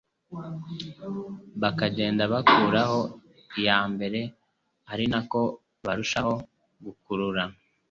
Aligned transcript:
bakagenda 1.61 2.23
bakuraho 2.33 3.01
iya 3.59 3.77
mbere 3.93 4.19
ari 4.91 5.05
nako 5.11 5.41
barushaho 5.85 6.33
gukurura, 6.85 7.43